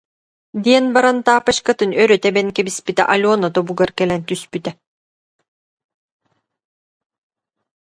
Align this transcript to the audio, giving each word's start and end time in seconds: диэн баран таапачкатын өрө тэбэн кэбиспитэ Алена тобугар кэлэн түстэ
диэн 0.63 0.85
баран 0.95 1.17
таапачкатын 1.27 1.91
өрө 2.01 2.15
тэбэн 2.23 2.47
кэбиспитэ 2.55 3.03
Алена 3.13 3.47
тобугар 3.55 3.91
кэлэн 3.97 4.21
түстэ 4.27 4.71